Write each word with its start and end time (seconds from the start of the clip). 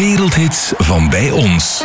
wereldhits 0.00 0.72
van 0.76 1.08
bij 1.10 1.30
ons. 1.30 1.84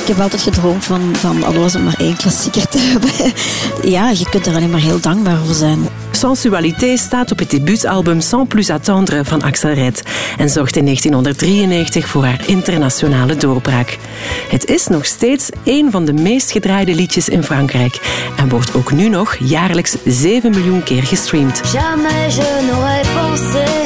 Ik 0.00 0.08
heb 0.08 0.20
altijd 0.20 0.42
gedroomd 0.42 0.84
van, 0.84 1.16
van 1.16 1.42
al 1.42 1.54
was 1.54 1.72
het 1.72 1.84
maar 1.84 1.98
één 1.98 2.16
klassieker 2.16 2.68
te 2.68 2.78
hebben. 2.78 3.10
Ja, 3.90 4.10
je 4.10 4.28
kunt 4.30 4.46
er 4.46 4.54
alleen 4.54 4.70
maar 4.70 4.80
heel 4.80 5.00
dankbaar 5.00 5.36
voor 5.44 5.54
zijn. 5.54 5.88
Sensualité 6.10 6.96
staat 6.96 7.30
op 7.30 7.38
het 7.38 7.50
debuutalbum 7.50 8.20
Sans 8.20 8.48
plus 8.48 8.70
attendre 8.70 9.24
van 9.24 9.42
Axel 9.42 9.72
Red 9.72 10.02
en 10.38 10.50
zorgt 10.50 10.76
in 10.76 10.84
1993 10.84 12.08
voor 12.08 12.24
haar 12.24 12.42
internationale 12.46 13.36
doorbraak. 13.36 13.98
Het 14.48 14.66
is 14.66 14.86
nog 14.86 15.06
steeds 15.06 15.48
een 15.64 15.90
van 15.90 16.04
de 16.04 16.12
meest 16.12 16.50
gedraaide 16.50 16.94
liedjes 16.94 17.28
in 17.28 17.42
Frankrijk 17.42 18.00
en 18.36 18.48
wordt 18.48 18.74
ook 18.74 18.92
nu 18.92 19.08
nog 19.08 19.36
jaarlijks 19.36 19.96
7 20.04 20.50
miljoen 20.50 20.82
keer 20.82 21.02
gestreamd. 21.02 21.60
Jamais 21.72 22.36
je 22.36 23.81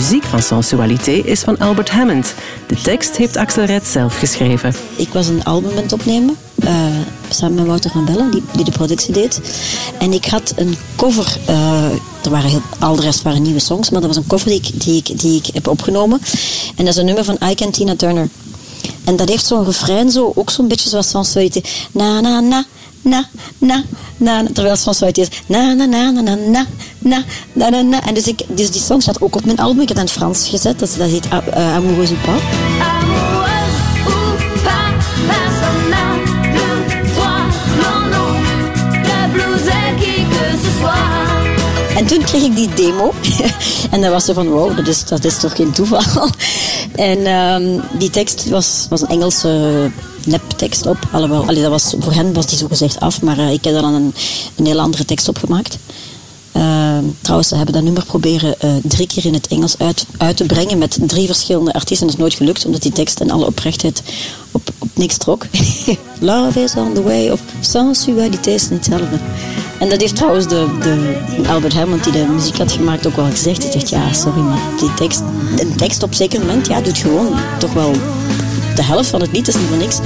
muziek 0.00 0.24
van 0.24 0.42
Sensualité 0.42 1.10
is 1.10 1.40
van 1.40 1.58
Albert 1.58 1.90
Hammond. 1.90 2.34
De 2.66 2.74
tekst 2.74 3.16
heeft 3.16 3.36
Axel 3.36 3.64
Red 3.64 3.86
zelf 3.86 4.18
geschreven. 4.18 4.74
Ik 4.96 5.08
was 5.08 5.26
een 5.26 5.44
album 5.44 5.70
aan 5.70 5.82
het 5.82 5.92
opnemen, 5.92 6.36
eh, 6.58 6.74
samen 7.28 7.54
met 7.54 7.66
Wouter 7.66 7.90
van 7.90 8.04
Bellen, 8.04 8.30
die, 8.30 8.42
die 8.52 8.64
de 8.64 8.70
productie 8.70 9.12
deed. 9.12 9.40
En 9.98 10.12
ik 10.12 10.24
had 10.24 10.52
een 10.56 10.76
cover, 10.96 11.36
eh, 11.46 11.84
er 12.24 12.30
waren 12.30 12.50
heel, 12.50 12.62
al 12.78 12.96
de 12.96 13.02
rest 13.02 13.22
waren 13.22 13.42
nieuwe 13.42 13.60
songs, 13.60 13.90
maar 13.90 14.00
dat 14.00 14.08
was 14.08 14.16
een 14.16 14.26
cover 14.26 14.48
die 14.48 14.60
ik, 14.62 14.80
die 14.80 14.96
ik, 14.96 15.20
die 15.20 15.36
ik 15.36 15.54
heb 15.54 15.68
opgenomen. 15.68 16.20
En 16.76 16.84
dat 16.84 16.94
is 16.94 16.96
een 16.96 17.04
nummer 17.04 17.24
van 17.24 17.38
Ike 17.50 17.64
en 17.64 17.70
Tina 17.70 17.96
Turner. 17.96 18.28
En 19.04 19.16
dat 19.16 19.28
heeft 19.28 19.46
zo'n 19.46 19.64
refrein, 19.64 20.10
zo, 20.10 20.32
ook 20.34 20.50
zo'n 20.50 20.68
beetje 20.68 20.88
zoals 20.88 21.08
Sensualité. 21.08 21.60
Na, 21.92 22.20
na, 22.20 22.40
na, 22.40 22.64
na, 23.02 23.24
na, 23.58 23.82
na, 24.16 24.42
terwijl 24.52 24.76
Sensualité 24.76 25.20
is 25.20 25.28
na, 25.46 25.74
na, 25.74 25.86
na, 25.86 26.10
na, 26.10 26.22
na, 26.22 26.36
na, 26.36 26.66
na, 27.52 27.70
na, 27.70 27.82
na. 27.82 28.06
En 28.06 28.14
dus, 28.14 28.26
ik, 28.26 28.42
dus 28.48 28.70
die 28.70 28.80
song 28.80 29.00
staat 29.00 29.20
ook 29.20 29.36
op 29.36 29.44
mijn 29.44 29.58
album. 29.58 29.80
Ik 29.80 29.88
heb 29.88 29.96
het 29.96 30.06
in 30.06 30.12
het 30.12 30.22
Frans 30.22 30.48
gezet. 30.48 30.78
Dat, 30.78 30.94
dat 30.98 31.08
heet 31.08 31.26
uh, 31.26 31.74
Amoureuse 31.74 32.14
ou 32.14 32.24
pas. 32.24 32.69
En 42.00 42.06
toen 42.06 42.22
kreeg 42.22 42.42
ik 42.42 42.56
die 42.56 42.74
demo. 42.74 43.12
en 43.90 44.00
dan 44.00 44.10
was 44.10 44.24
ze 44.24 44.34
van, 44.34 44.48
wow, 44.48 44.76
dat 44.76 44.86
is, 44.86 45.04
dat 45.04 45.24
is 45.24 45.38
toch 45.38 45.56
geen 45.56 45.72
toeval. 45.72 46.28
en 46.94 47.26
um, 47.26 47.82
die 47.98 48.10
tekst 48.10 48.48
was, 48.48 48.86
was 48.88 49.00
een 49.00 49.08
Engelse 49.08 49.90
neptekst 50.26 50.86
op. 50.86 50.98
Alhoewel, 51.12 51.46
allee, 51.46 51.62
dat 51.62 51.70
was, 51.70 51.94
voor 51.98 52.12
hen 52.12 52.32
was 52.32 52.46
die 52.46 52.58
zo 52.58 52.66
gezegd 52.66 53.00
af. 53.00 53.22
Maar 53.22 53.38
uh, 53.38 53.52
ik 53.52 53.64
heb 53.64 53.74
er 53.74 53.82
dan 53.82 53.94
een, 53.94 54.14
een 54.56 54.66
heel 54.66 54.80
andere 54.80 55.04
tekst 55.04 55.28
op 55.28 55.38
gemaakt. 55.38 55.78
Uh, 56.56 56.98
trouwens, 57.20 57.48
ze 57.48 57.56
hebben 57.56 57.74
dat 57.74 57.82
nummer 57.82 58.04
proberen 58.04 58.54
uh, 58.64 58.70
drie 58.82 59.06
keer 59.06 59.26
in 59.26 59.34
het 59.34 59.46
Engels 59.46 59.78
uit, 59.78 60.06
uit 60.16 60.36
te 60.36 60.44
brengen 60.44 60.78
met 60.78 60.98
drie 61.00 61.26
verschillende 61.26 61.72
artiesten. 61.72 62.06
Dat 62.06 62.16
is 62.16 62.22
nooit 62.22 62.34
gelukt, 62.34 62.64
omdat 62.64 62.82
die 62.82 62.92
tekst 62.92 63.20
en 63.20 63.30
alle 63.30 63.46
oprechtheid 63.46 64.02
op, 64.50 64.70
op 64.78 64.88
niks 64.94 65.16
trok. 65.16 65.46
Love 66.20 66.62
is 66.62 66.74
on 66.74 66.94
the 66.94 67.02
way 67.02 67.28
of 67.28 67.40
sensualiteit 67.60 68.46
is 68.46 68.68
niet 68.68 68.86
hetzelfde. 68.86 69.18
En 69.80 69.88
dat 69.88 70.00
heeft 70.00 70.16
trouwens 70.16 70.48
de, 70.48 70.66
de, 70.80 71.48
Albert 71.48 71.74
Hammond, 71.74 72.04
die 72.04 72.12
de 72.12 72.26
muziek 72.34 72.58
had 72.58 72.72
gemaakt, 72.72 73.06
ook 73.06 73.16
wel 73.16 73.30
gezegd. 73.30 73.62
Hij 73.62 73.72
zegt, 73.72 73.88
ja, 73.88 74.12
sorry, 74.12 74.40
maar 74.40 74.58
die 74.78 74.94
tekst, 74.94 75.22
een 75.56 75.76
tekst 75.76 76.02
op 76.02 76.14
zeker 76.14 76.40
moment, 76.40 76.66
ja, 76.66 76.80
doet 76.80 76.98
gewoon 76.98 77.32
toch 77.58 77.72
wel 77.72 77.92
de 78.74 78.82
helft 78.82 79.08
van 79.08 79.20
het 79.20 79.32
lied, 79.32 79.48
is 79.48 79.54
niet 79.54 79.66
voor 79.68 79.76
niks. 79.76 79.98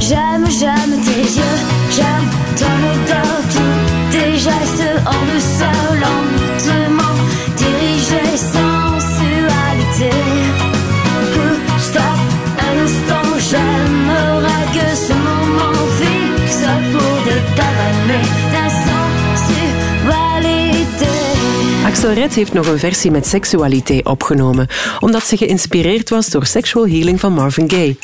Red 22.12 22.34
heeft 22.34 22.52
nog 22.52 22.66
een 22.66 22.78
versie 22.78 23.10
met 23.10 23.26
seksualité 23.26 24.00
opgenomen, 24.02 24.66
omdat 25.00 25.22
ze 25.22 25.36
geïnspireerd 25.36 26.10
was 26.10 26.28
door 26.28 26.46
Sexual 26.46 26.86
Healing 26.88 27.20
van 27.20 27.32
Marvin 27.32 27.70
Gaye. 27.70 27.96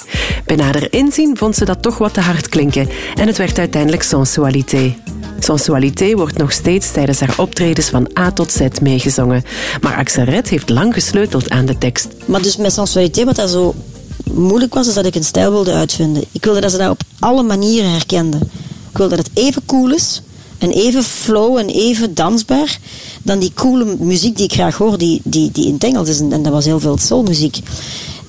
Bij 0.45 0.57
nader 0.57 0.93
inzien 0.93 1.37
vond 1.37 1.57
ze 1.57 1.65
dat 1.65 1.83
toch 1.83 1.99
wat 1.99 2.15
te 2.15 2.21
hard 2.21 2.49
klinken 2.49 2.89
en 3.15 3.27
het 3.27 3.37
werd 3.37 3.59
uiteindelijk 3.59 4.03
Sensualité. 4.03 4.95
Sensualité 5.39 6.15
wordt 6.15 6.39
nog 6.39 6.53
steeds 6.53 6.91
tijdens 6.91 7.21
haar 7.21 7.35
optredens 7.37 7.89
van 7.89 8.11
A 8.19 8.33
tot 8.33 8.53
Z 8.53 8.61
meegezongen. 8.83 9.45
Maar 9.81 9.97
Axel 9.97 10.25
heeft 10.25 10.69
lang 10.69 10.95
gesleuteld 10.95 11.51
aan 11.51 11.67
de 11.67 11.79
tekst. 11.79 12.09
Maar 12.25 12.43
dus 12.43 12.57
met 12.57 12.73
Sensualité, 12.73 13.25
wat 13.25 13.37
dat 13.37 13.51
zo 13.51 13.75
moeilijk 14.33 14.75
was, 14.75 14.89
is 14.89 14.95
dat 14.95 15.07
ik 15.07 15.15
een 15.15 15.25
stijl 15.25 15.51
wilde 15.51 15.73
uitvinden. 15.73 16.25
Ik 16.33 16.45
wilde 16.45 16.61
dat 16.61 16.71
ze 16.71 16.79
dat 16.79 16.91
op 16.91 17.01
alle 17.19 17.43
manieren 17.43 17.91
herkenden. 17.91 18.41
Ik 18.91 18.97
wilde 18.97 19.17
dat 19.17 19.27
het 19.27 19.37
even 19.37 19.63
cool 19.67 19.93
is 19.93 20.23
en 20.61 20.71
even 20.71 21.03
flow 21.03 21.57
en 21.57 21.69
even 21.69 22.15
dansbaar 22.15 22.79
dan 23.23 23.39
die 23.39 23.53
coole 23.55 23.97
muziek 23.99 24.37
die 24.37 24.45
ik 24.45 24.53
graag 24.53 24.77
hoor, 24.77 24.99
die, 24.99 25.21
die, 25.25 25.51
die 25.53 25.67
in 25.67 25.73
het 25.73 25.85
Engels 25.85 26.09
is. 26.09 26.21
En 26.21 26.43
dat 26.43 26.53
was 26.53 26.65
heel 26.65 26.81
veel 26.81 26.99
soulmuziek. 26.99 27.59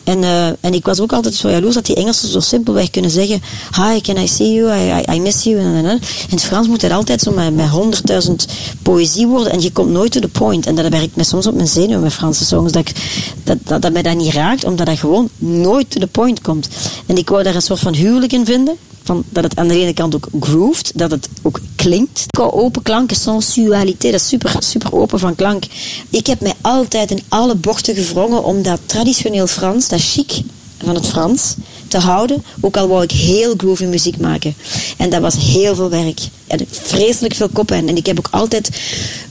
En, 0.03 0.17
uh, 0.17 0.47
en 0.47 0.73
ik 0.73 0.85
was 0.85 0.99
ook 0.99 1.13
altijd 1.13 1.33
zo 1.33 1.49
jaloers 1.49 1.75
dat 1.75 1.85
die 1.85 1.95
Engelsen 1.95 2.29
zo 2.29 2.39
simpelweg 2.39 2.89
kunnen 2.89 3.11
zeggen: 3.11 3.41
Hi, 3.75 4.01
can 4.01 4.17
I 4.17 4.27
see 4.27 4.53
you? 4.53 4.77
I, 4.77 5.13
I, 5.13 5.19
miss 5.19 5.43
you. 5.43 5.59
En, 5.59 5.85
en. 5.85 5.85
In 5.85 6.01
het 6.29 6.43
Frans 6.43 6.67
moet 6.67 6.81
het 6.81 6.91
altijd 6.91 7.21
zo 7.21 7.31
met, 7.31 7.69
honderdduizend 7.69 8.47
poëziewoorden 8.81 9.51
en 9.51 9.61
je 9.61 9.71
komt 9.71 9.89
nooit 9.89 10.11
to 10.11 10.19
the 10.19 10.27
point. 10.27 10.65
En 10.65 10.75
dat 10.75 10.87
werkt 10.87 11.15
me 11.15 11.23
soms 11.23 11.47
op 11.47 11.55
mijn 11.55 11.67
zenuwen 11.67 12.01
met 12.01 12.13
Franse 12.13 12.45
songs, 12.45 12.71
dat, 12.71 12.87
ik, 12.87 12.95
dat, 13.43 13.57
dat, 13.63 13.81
dat 13.81 13.91
mij 13.91 14.01
dat 14.01 14.15
niet 14.15 14.33
raakt, 14.33 14.63
omdat 14.63 14.85
dat 14.85 14.99
gewoon 14.99 15.29
nooit 15.37 15.89
to 15.89 15.99
the 15.99 16.07
point 16.07 16.41
komt. 16.41 16.67
En 17.05 17.17
ik 17.17 17.29
wou 17.29 17.43
daar 17.43 17.55
een 17.55 17.61
soort 17.61 17.79
van 17.79 17.93
huwelijk 17.93 18.33
in 18.33 18.45
vinden. 18.45 18.77
Van 19.03 19.23
dat 19.29 19.43
het 19.43 19.55
aan 19.55 19.67
de 19.67 19.79
ene 19.79 19.93
kant 19.93 20.15
ook 20.15 20.27
grooved, 20.39 20.91
dat 20.95 21.11
het 21.11 21.29
ook 21.41 21.59
klinkt. 21.75 22.25
Open 22.39 22.81
klanken, 22.81 23.17
sensualiteit, 23.17 24.11
dat 24.13 24.21
is 24.21 24.27
super, 24.27 24.55
super 24.59 24.93
open 24.93 25.19
van 25.19 25.35
klank. 25.35 25.63
Ik 26.09 26.27
heb 26.27 26.41
mij 26.41 26.53
altijd 26.61 27.11
in 27.11 27.23
alle 27.27 27.55
bochten 27.55 27.95
gevrongen 27.95 28.43
om 28.43 28.61
dat 28.61 28.79
traditioneel 28.85 29.47
Frans, 29.47 29.87
dat 29.87 30.01
chic 30.01 30.41
van 30.85 30.95
het 30.95 31.07
Frans, 31.07 31.55
te 31.91 31.97
houden. 31.97 32.43
Ook 32.61 32.77
al 32.77 32.87
wou 32.87 33.03
ik 33.03 33.11
heel 33.11 33.53
groovy 33.57 33.83
muziek 33.83 34.17
maken. 34.17 34.55
En 34.97 35.09
dat 35.09 35.21
was 35.21 35.35
heel 35.37 35.75
veel 35.75 35.89
werk. 35.89 36.19
En 36.47 36.65
vreselijk 36.69 37.33
veel 37.33 37.49
koppen. 37.49 37.87
En 37.87 37.97
ik 37.97 38.05
heb 38.05 38.17
ook 38.17 38.27
altijd, 38.31 38.69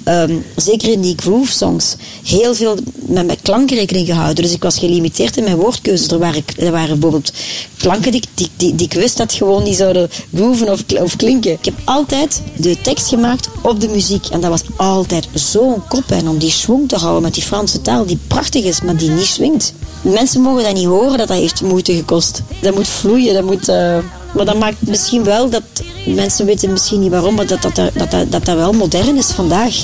um, 0.04 0.44
zeker 0.56 0.92
in 0.92 1.00
die 1.00 1.14
groove 1.16 1.52
songs, 1.52 1.96
heel 2.24 2.54
veel 2.54 2.76
met 2.94 3.26
mijn 3.26 3.38
klanken 3.42 3.76
rekening 3.76 4.06
gehouden. 4.06 4.44
Dus 4.44 4.52
ik 4.52 4.62
was 4.62 4.78
gelimiteerd 4.78 5.36
in 5.36 5.44
mijn 5.44 5.56
woordkeuzes. 5.56 6.08
Er 6.08 6.18
waren, 6.18 6.44
er 6.58 6.70
waren 6.70 7.00
bijvoorbeeld 7.00 7.32
klanken 7.76 8.12
die, 8.12 8.22
die, 8.34 8.50
die, 8.56 8.74
ik 8.76 8.92
wist 8.92 9.16
dat 9.16 9.32
gewoon 9.32 9.62
niet 9.62 9.76
zouden 9.76 10.10
grooven 10.34 10.70
of, 10.70 10.84
of 10.88 11.16
klinken. 11.16 11.52
Ik 11.52 11.64
heb 11.64 11.74
altijd 11.84 12.42
de 12.56 12.76
tekst 12.80 13.08
gemaakt 13.08 13.48
op 13.62 13.80
de 13.80 13.88
muziek. 13.88 14.26
En 14.26 14.40
dat 14.40 14.50
was 14.50 14.62
altijd 14.76 15.28
zo'n 15.34 15.82
koppijn 15.88 16.28
om 16.28 16.38
die 16.38 16.50
schwung 16.50 16.88
te 16.88 16.96
houden 16.96 17.22
met 17.22 17.34
die 17.34 17.42
Franse 17.42 17.80
taal, 17.80 18.06
die 18.06 18.18
prachtig 18.26 18.64
is, 18.64 18.80
maar 18.80 18.96
die 18.96 19.10
niet 19.10 19.24
swingt. 19.24 19.72
Mensen 20.02 20.40
mogen 20.40 20.62
dat 20.62 20.74
niet 20.74 20.86
horen, 20.86 21.18
dat 21.18 21.28
dat 21.28 21.36
heeft 21.36 21.62
moeite 21.62 21.94
gekost. 21.94 22.42
Dat 22.60 22.74
moet 22.74 22.88
vloeien, 22.88 23.34
dat 23.34 23.44
moet... 23.44 23.68
Uh, 23.68 23.98
maar 24.34 24.44
dat 24.44 24.58
maakt 24.58 24.76
misschien 24.78 25.24
wel 25.24 25.48
dat 25.48 25.62
mensen 26.06 26.46
weten 26.46 26.72
misschien 26.72 27.00
niet 27.00 27.10
waarom, 27.10 27.34
maar 27.34 27.46
dat 27.46 27.62
dat, 27.62 27.74
dat, 27.74 27.90
dat, 27.94 28.10
dat, 28.10 28.44
dat 28.44 28.56
wel 28.56 28.72
modern 28.72 29.16
is 29.16 29.26
vandaag. 29.26 29.74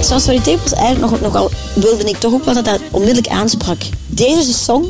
Sensualiteit 0.00 0.62
was 0.62 0.72
eigenlijk 0.72 1.10
nog, 1.10 1.20
nogal, 1.20 1.50
wilde 1.74 2.08
ik 2.08 2.16
toch 2.16 2.32
ook 2.32 2.44
wel 2.44 2.54
dat 2.54 2.64
dat 2.64 2.80
onmiddellijk 2.90 3.28
aansprak. 3.28 3.78
Deze 4.06 4.52
song 4.52 4.84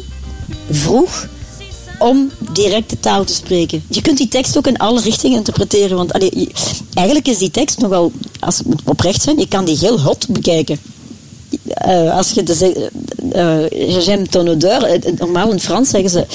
vroeg 0.70 1.26
om 1.98 2.30
direct 2.52 2.90
de 2.90 3.00
taal 3.00 3.24
te 3.24 3.34
spreken. 3.34 3.82
Je 3.88 4.02
kunt 4.02 4.18
die 4.18 4.28
tekst 4.28 4.56
ook 4.56 4.66
in 4.66 4.76
alle 4.76 5.00
richtingen 5.00 5.36
interpreteren. 5.36 5.96
Want 5.96 6.10
eigenlijk 6.94 7.28
is 7.28 7.38
die 7.38 7.50
tekst 7.50 7.78
nogal, 7.78 8.12
als 8.40 8.60
we 8.64 8.76
oprecht 8.84 9.22
zijn, 9.22 9.38
je 9.38 9.48
kan 9.48 9.64
die 9.64 9.78
heel 9.78 10.00
hot 10.00 10.28
bekijken. 10.28 10.78
Eh, 11.64 12.16
als 12.16 12.30
je 12.30 12.42
de 12.42 12.90
uh, 13.34 14.02
j'aime 14.02 14.26
ton 14.26 14.48
odeur, 14.48 14.82
eh, 14.82 15.12
normaal 15.18 15.52
in 15.52 15.60
Frans 15.60 15.90
zeggen 15.90 16.10
ze, 16.10 16.26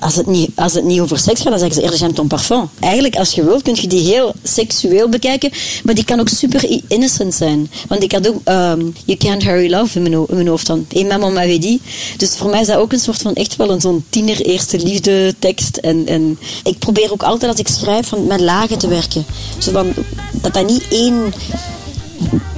als 0.00 0.16
het, 0.16 0.26
niet, 0.26 0.50
als 0.54 0.74
het 0.74 0.84
niet 0.84 1.00
over 1.00 1.18
seks 1.18 1.40
gaat, 1.40 1.50
dan 1.50 1.58
zeggen 1.58 1.76
ze 1.76 1.82
eerder 1.82 1.98
j'aime 1.98 2.14
ton 2.14 2.26
parfum. 2.26 2.68
Eigenlijk, 2.80 3.16
als 3.16 3.32
je 3.32 3.44
wilt, 3.44 3.62
kun 3.62 3.74
je 3.80 3.86
die 3.86 4.00
heel 4.00 4.34
seksueel 4.42 5.08
bekijken, 5.08 5.50
maar 5.84 5.94
die 5.94 6.04
kan 6.04 6.20
ook 6.20 6.28
super 6.28 6.80
innocent 6.88 7.34
zijn. 7.34 7.70
Want 7.88 8.02
ik 8.02 8.12
had 8.12 8.28
ook 8.28 8.40
ehm, 8.44 8.80
You 9.04 9.18
Can't 9.18 9.42
Hurry 9.42 9.70
Love 9.70 9.98
in 9.98 10.10
mijn, 10.10 10.26
in 10.40 10.46
hoofd 10.46 10.66
dan. 10.66 10.86
Et 10.88 11.08
maman 11.08 11.32
m'avait 11.32 11.62
dit. 11.62 11.80
Dus 12.16 12.36
voor 12.36 12.50
mij 12.50 12.60
is 12.60 12.66
dat 12.66 12.76
ook 12.76 12.92
een 12.92 12.98
soort 12.98 13.22
van 13.22 13.34
echt 13.34 13.56
wel 13.56 13.70
een 13.70 13.80
zo'n 13.80 14.04
tiener 14.10 14.40
eerste 14.40 14.78
liefde 14.78 15.34
tekst. 15.38 15.76
En, 15.76 16.06
en 16.06 16.38
ik 16.64 16.78
probeer 16.78 17.12
ook 17.12 17.22
altijd 17.22 17.50
als 17.50 17.60
ik 17.60 17.68
schrijf 17.68 18.06
van 18.06 18.26
met 18.26 18.40
lagen 18.40 18.78
te 18.78 18.88
werken. 18.88 19.24
Dat 20.40 20.54
dat 20.54 20.66
niet 20.66 20.88
één 20.90 21.32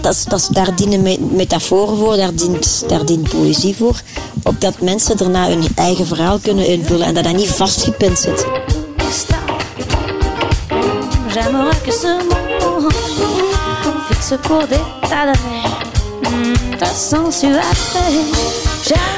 dat 0.01 0.25
dat 0.29 0.49
daar 0.53 0.77
dienen 0.77 1.03
me- 1.03 1.19
metaforen 1.31 1.97
voor, 1.97 2.17
daar 2.17 2.35
dient, 2.35 2.85
daar 2.89 3.05
dient 3.05 3.29
poëzie 3.29 3.77
voor. 3.77 4.01
Opdat 4.43 4.81
mensen 4.81 5.17
daarna 5.17 5.49
hun 5.49 5.67
eigen 5.75 6.07
verhaal 6.07 6.39
kunnen 6.39 6.67
invullen 6.67 7.07
en 7.07 7.15
dat 7.15 7.25
dat 7.25 7.37
niet 7.37 7.49
vastgepind 7.51 8.19
zit. 8.19 8.47
J'aimerais 11.35 11.81
que 11.83 11.93
ce 11.93 12.19
fixe 14.09 14.39
Ta. 16.79 18.70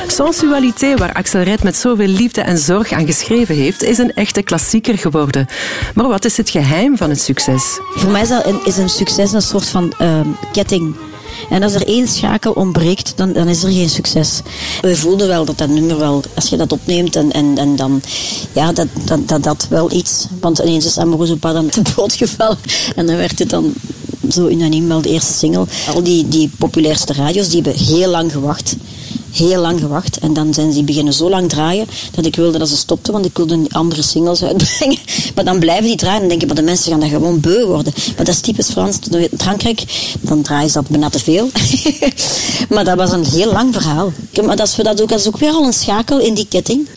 Sensualité, 0.06 0.96
waar 0.96 1.12
Axel 1.12 1.40
Red 1.40 1.62
met 1.62 1.76
zoveel 1.76 2.06
liefde 2.06 2.40
en 2.40 2.58
zorg 2.58 2.92
aan 2.92 3.06
geschreven 3.06 3.54
heeft, 3.54 3.82
is 3.82 3.98
een 3.98 4.14
echte 4.14 4.42
klassieker 4.42 4.98
geworden. 4.98 5.46
Maar 5.94 6.08
wat 6.08 6.24
is 6.24 6.36
het 6.36 6.50
geheim 6.50 6.96
van 6.96 7.10
het 7.10 7.20
succes? 7.20 7.78
Voor 7.94 8.10
mij 8.10 8.22
is, 8.64 8.76
een, 8.76 8.88
succes 8.88 9.32
een 9.32 9.42
soort 9.42 9.68
van 9.68 9.92
ehm, 9.98 10.28
ketting. 10.52 10.94
En 11.50 11.62
als 11.62 11.74
er 11.74 11.86
één 11.86 12.08
schakel 12.08 12.52
ontbreekt, 12.52 13.12
dan, 13.16 13.32
dan 13.32 13.48
is 13.48 13.62
er 13.62 13.72
geen 13.72 13.88
succes. 13.88 14.40
We 14.80 14.96
voelden 14.96 15.28
wel 15.28 15.44
dat 15.44 15.58
dat 15.58 15.68
nummer 15.68 15.98
wel, 15.98 16.22
als 16.34 16.48
je 16.48 16.56
dat 16.56 16.72
opneemt 16.72 17.16
en, 17.16 17.32
en, 17.32 17.58
en 17.58 17.76
dan, 17.76 18.02
ja, 18.52 18.72
dat, 18.72 18.86
dat, 19.04 19.28
dat, 19.28 19.42
dat 19.42 19.66
wel 19.70 19.92
iets. 19.92 20.26
Want 20.40 20.58
ineens 20.58 20.86
is 20.86 20.98
Amoroso 20.98 21.34
Pas 21.34 21.52
dan 21.52 21.68
te 21.68 21.82
boot 21.96 22.12
gevallen. 22.12 22.58
En 22.96 23.06
dan 23.06 23.16
werd 23.16 23.38
het 23.38 23.50
dan 23.50 23.72
zo 24.30 24.48
unaniem 24.48 24.88
wel 24.88 25.02
de 25.02 25.08
eerste 25.08 25.32
single. 25.32 25.66
Al 25.94 26.02
die, 26.02 26.28
die 26.28 26.50
populairste 26.58 27.12
radios, 27.12 27.48
die 27.48 27.62
hebben 27.62 27.84
heel 27.84 28.10
lang 28.10 28.32
gewacht. 28.32 28.76
Heel 29.32 29.60
lang 29.60 29.80
gewacht. 29.80 30.18
En 30.18 30.32
dan 30.32 30.54
zijn 30.54 30.72
ze 30.72 30.82
beginnen 30.82 31.12
zo 31.12 31.30
lang 31.30 31.48
draaien 31.48 31.86
dat 32.14 32.26
ik 32.26 32.36
wilde 32.36 32.58
dat 32.58 32.68
ze 32.68 32.76
stopten, 32.76 33.12
want 33.12 33.24
ik 33.24 33.36
wilde 33.36 33.66
andere 33.68 34.02
singles 34.02 34.42
uitbrengen. 34.42 34.98
Maar 35.34 35.44
dan 35.44 35.58
blijven 35.58 35.84
die 35.84 35.96
draaien 35.96 36.22
en 36.22 36.28
denk 36.28 36.40
ik, 36.40 36.46
maar 36.46 36.56
de 36.56 36.62
mensen 36.62 36.90
gaan 36.90 37.00
dat 37.00 37.08
gewoon 37.08 37.40
beu 37.40 37.64
worden. 37.64 37.92
Maar 38.16 38.24
dat 38.24 38.34
is 38.34 38.40
typisch 38.40 38.68
Frans. 38.68 38.98
Frankrijk, 39.36 39.84
dan 40.20 40.42
draaien 40.42 40.70
ze 40.70 40.74
dat 40.74 40.88
bijna 40.88 41.10
te 41.10 41.18
veel. 41.18 41.50
maar 42.74 42.84
dat 42.84 42.96
was 42.96 43.12
een 43.12 43.24
heel 43.24 43.52
lang 43.52 43.74
verhaal. 43.74 44.12
Maar 44.44 44.56
dat 44.56 44.66
is, 44.66 44.74
dat, 44.74 45.02
ook, 45.02 45.08
dat 45.08 45.20
is 45.20 45.26
ook 45.26 45.38
weer 45.38 45.52
al 45.52 45.64
een 45.64 45.72
schakel 45.72 46.18
in 46.18 46.34
die 46.34 46.46
ketting. 46.48 46.88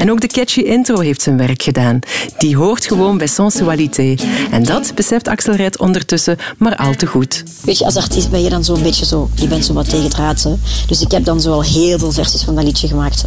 En 0.00 0.10
ook 0.10 0.20
de 0.20 0.26
catchy 0.26 0.60
intro 0.60 1.00
heeft 1.00 1.22
zijn 1.22 1.36
werk 1.36 1.62
gedaan. 1.62 1.98
Die 2.38 2.56
hoort 2.56 2.86
gewoon 2.86 3.18
bij 3.18 3.26
sensualité. 3.26 4.14
En 4.50 4.62
dat 4.62 4.92
beseft 4.94 5.28
Axel 5.28 5.54
Red 5.54 5.78
ondertussen 5.78 6.36
maar 6.58 6.76
al 6.76 6.94
te 6.94 7.06
goed. 7.06 7.42
Weet 7.64 7.78
je, 7.78 7.84
als 7.84 7.96
artiest 7.96 8.30
ben 8.30 8.42
je 8.42 8.50
dan 8.50 8.64
zo'n 8.64 8.82
beetje 8.82 9.06
zo, 9.06 9.30
je 9.34 9.46
bent 9.46 9.64
zo 9.64 9.72
wat 9.72 9.88
tegendraads. 9.88 10.44
Hè? 10.44 10.54
Dus 10.86 11.00
ik 11.00 11.10
heb 11.10 11.24
dan 11.24 11.40
zo 11.40 11.52
al 11.52 11.62
heel 11.62 11.98
veel 11.98 12.12
versies 12.12 12.42
van 12.42 12.54
dat 12.54 12.64
liedje 12.64 12.88
gemaakt. 12.88 13.24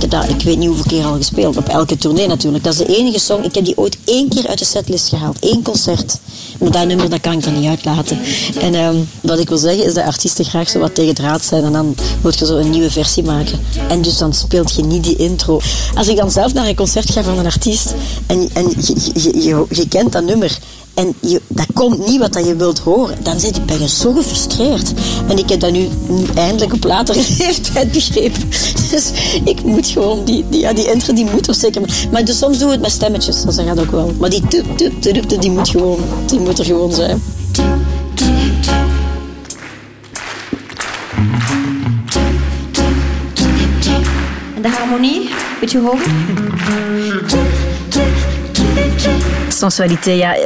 Ik 0.00 0.10
heb 0.12 0.28
ik 0.28 0.42
weet 0.42 0.58
niet 0.58 0.68
hoeveel 0.68 0.86
keer 0.86 1.04
al 1.04 1.16
gespeeld, 1.16 1.56
op 1.56 1.68
elke 1.68 1.96
tournee 1.96 2.26
natuurlijk. 2.26 2.64
Dat 2.64 2.72
is 2.72 2.78
de 2.78 2.96
enige 2.96 3.18
song, 3.18 3.42
ik 3.42 3.54
heb 3.54 3.64
die 3.64 3.78
ooit 3.78 3.98
één 4.04 4.28
keer 4.28 4.46
uit 4.46 4.58
de 4.58 4.64
setlist 4.64 5.08
gehaald. 5.08 5.36
Eén 5.40 5.62
concert. 5.62 6.18
Maar 6.58 6.70
dat 6.70 6.86
nummer, 6.86 7.10
dat 7.10 7.20
kan 7.20 7.32
ik 7.32 7.44
dan 7.44 7.60
niet 7.60 7.68
uitlaten. 7.68 8.18
En 8.60 8.74
ehm, 8.74 8.96
wat 9.20 9.38
ik 9.38 9.48
wil 9.48 9.58
zeggen, 9.58 9.84
is 9.84 9.94
dat 9.94 10.04
artiesten 10.04 10.44
graag 10.44 10.68
zo 10.68 10.78
wat 10.78 10.94
tegendraad 10.94 11.44
zijn. 11.44 11.64
En 11.64 11.72
dan 11.72 11.94
moet 12.22 12.38
je 12.38 12.46
zo 12.46 12.56
een 12.56 12.70
nieuwe 12.70 12.90
versie 12.90 13.24
maken. 13.24 13.60
En 13.88 14.02
dus 14.02 14.18
dan 14.18 14.32
speelt 14.32 14.74
je 14.74 14.84
niet 14.84 15.04
die 15.04 15.16
intro. 15.16 15.60
Als 15.94 16.08
ik 16.08 16.16
dan 16.16 16.30
zelf 16.30 16.52
naar 16.54 16.66
een 16.66 16.74
concert 16.74 17.10
ga 17.10 17.22
van 17.22 17.38
een 17.38 17.46
artiest 17.46 17.94
en, 18.26 18.48
en 18.52 18.70
je, 19.42 19.66
je 19.70 19.88
kent 19.88 20.12
dat 20.12 20.24
nummer 20.24 20.58
en 21.02 21.14
je, 21.20 21.40
dat 21.48 21.66
komt 21.74 22.06
niet 22.06 22.20
wat 22.20 22.32
dat 22.32 22.46
je 22.46 22.56
wilt 22.56 22.78
horen, 22.78 23.16
dan 23.22 23.40
zit 23.40 23.56
je, 23.56 23.62
ben 23.62 23.80
je 23.80 23.88
zo 23.88 24.12
gefrustreerd. 24.12 24.92
En 25.28 25.38
ik 25.38 25.48
heb 25.48 25.60
dat 25.60 25.72
nu, 25.72 25.88
nu 26.08 26.24
eindelijk 26.34 26.72
op 26.72 26.84
latere 26.84 27.18
leeftijd 27.38 27.92
begrepen. 27.92 28.48
Dus 28.90 29.10
ik 29.44 29.62
moet 29.64 29.86
gewoon, 29.86 30.24
die, 30.24 30.44
die, 30.50 30.60
ja, 30.60 30.72
die 30.72 30.92
intro 30.92 31.14
die 31.14 31.24
moet 31.24 31.48
er 31.48 31.54
zeker. 31.54 32.08
Maar 32.12 32.24
dus 32.24 32.38
soms 32.38 32.58
doen 32.58 32.66
we 32.66 32.72
het 32.72 32.82
met 32.82 32.90
stemmetjes, 32.90 33.42
dat 33.42 33.54
gaat 33.54 33.80
ook 33.80 33.90
wel. 33.90 34.12
Maar 34.18 34.30
die 34.30 34.46
tup, 34.48 34.76
tup, 34.76 35.02
tup, 35.02 35.22
tup, 35.28 35.40
die 35.40 35.50
moet, 35.50 35.68
gewoon, 35.68 35.98
die 36.26 36.40
moet 36.40 36.58
er 36.58 36.64
gewoon 36.64 36.92
zijn. 36.92 37.22
En 44.54 44.62
de 44.62 44.68
harmonie, 44.68 45.28
beetje 45.60 45.80
hoger. 45.80 46.10
Sensualiteit, 49.70 50.18
ja. 50.18 50.36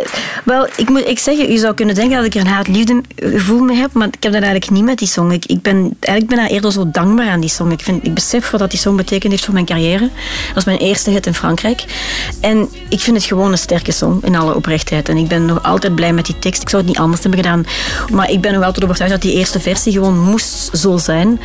Wel, 0.44 0.68
ik 0.76 0.88
moet 0.88 1.06
ik 1.06 1.18
zeggen, 1.18 1.52
je 1.52 1.58
zou 1.58 1.74
kunnen 1.74 1.94
denken 1.94 2.16
dat 2.16 2.26
ik 2.26 2.34
er 2.34 2.40
een 2.40 2.46
haat-liefde 2.46 3.00
gevoel 3.16 3.60
mee 3.60 3.76
heb, 3.76 3.92
maar 3.92 4.06
ik 4.06 4.22
heb 4.22 4.32
dat 4.32 4.42
eigenlijk 4.42 4.70
niet 4.70 4.84
met 4.84 4.98
die 4.98 5.08
song. 5.08 5.30
Ik, 5.30 5.46
ik 5.46 5.62
ben 5.62 5.96
eigenlijk 6.00 6.26
ben 6.36 6.50
eerder 6.50 6.72
zo 6.72 6.90
dankbaar 6.90 7.28
aan 7.28 7.40
die 7.40 7.50
song. 7.50 7.70
Ik, 7.70 7.80
vind, 7.80 8.06
ik 8.06 8.14
besef 8.14 8.50
wat 8.50 8.60
dat 8.60 8.70
die 8.70 8.78
song 8.78 8.96
betekend 8.96 9.32
heeft 9.32 9.44
voor 9.44 9.54
mijn 9.54 9.66
carrière. 9.66 10.10
Dat 10.48 10.56
is 10.56 10.64
mijn 10.64 10.78
eerste 10.78 11.10
hit 11.10 11.26
in 11.26 11.34
Frankrijk. 11.34 11.84
En 12.40 12.68
ik 12.88 13.00
vind 13.00 13.16
het 13.16 13.26
gewoon 13.26 13.52
een 13.52 13.58
sterke 13.58 13.92
song, 13.92 14.20
in 14.22 14.36
alle 14.36 14.54
oprechtheid. 14.54 15.08
En 15.08 15.16
ik 15.16 15.28
ben 15.28 15.46
nog 15.46 15.62
altijd 15.62 15.94
blij 15.94 16.12
met 16.12 16.26
die 16.26 16.38
tekst. 16.38 16.62
Ik 16.62 16.68
zou 16.68 16.82
het 16.82 16.90
niet 16.90 17.00
anders 17.00 17.22
hebben 17.22 17.40
gedaan. 17.40 17.66
Maar 18.12 18.30
ik 18.30 18.40
ben 18.40 18.52
er 18.52 18.60
wel 18.60 18.72
tot 18.72 18.84
overtuigd 18.84 19.12
dat 19.12 19.22
die 19.22 19.32
eerste 19.32 19.60
versie 19.60 19.92
gewoon 19.92 20.18
moest 20.18 20.70
zo 20.72 20.96
zijn. 20.96 21.40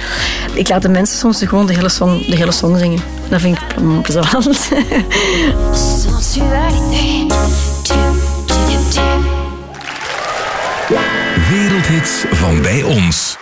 Ik 0.53 0.69
laat 0.69 0.81
de 0.81 0.89
mensen 0.89 1.17
soms 1.17 1.43
gewoon 1.43 1.67
de 1.67 1.73
hele 1.73 1.89
song, 1.89 2.25
de 2.25 2.35
hele 2.35 2.51
song 2.51 2.77
zingen. 2.77 3.20
Dat 3.31 3.41
vind 3.41 3.57
ik 3.57 3.81
mm, 3.81 4.01
plezant. 4.01 4.69
Wereldhits 11.49 12.23
van 12.31 12.61
bij 12.61 12.83
ons. 12.83 13.37